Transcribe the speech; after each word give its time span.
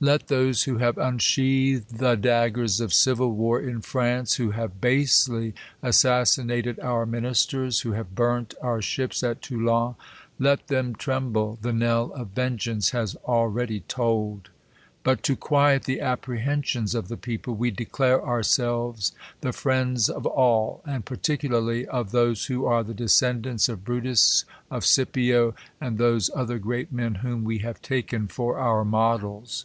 Let 0.00 0.26
those 0.28 0.64
who 0.64 0.76
have 0.78 0.98
unsheathed 0.98 1.96
the 1.96 2.14
da^ggers 2.14 2.78
of 2.78 2.92
civil| 2.92 3.30
war 3.32 3.58
in 3.58 3.80
France; 3.80 4.34
who 4.34 4.50
have 4.50 4.78
basely 4.78 5.54
assassinated 5.82 6.78
our 6.80 7.06
miri? 7.06 7.28
isters 7.30 7.78
5 7.80 7.82
who 7.84 7.92
have 7.92 8.14
btirnt 8.14 8.52
our 8.60 8.82
ships 8.82 9.22
at 9.22 9.40
Toulon; 9.40 9.94
let 10.38 10.66
them 10.66 10.94
tremble! 10.94 11.58
the 11.62 11.72
knell 11.72 12.12
of 12.12 12.32
vengeance 12.34 12.90
has 12.90 13.14
already 13.24 13.80
tolled! 13.88 14.50
But 15.04 15.22
to 15.22 15.36
quiet 15.36 15.84
the 15.84 16.00
apprehensions 16.02 16.94
of 16.94 17.08
the 17.08 17.16
people, 17.16 17.54
we 17.54 17.70
declare 17.70 18.22
ourselves 18.22 19.12
the 19.40 19.52
friends 19.54 20.10
of 20.10 20.26
all, 20.26 20.82
and 20.86 21.06
particularly 21.06 21.86
of 21.86 22.10
those 22.10 22.46
Vv'ho 22.46 22.68
are 22.68 22.84
the 22.84 22.92
descendants 22.92 23.70
of 23.70 23.86
Brutus, 23.86 24.44
of 24.70 24.84
Scipio, 24.84 25.54
and 25.80 25.96
those 25.96 26.28
other 26.34 26.58
great 26.58 26.92
men 26.92 27.14
whom 27.16 27.42
wo 27.42 27.56
have 27.62 27.80
taken 27.80 28.28
foj 28.28 28.58
our 28.60 28.84
models. 28.84 29.64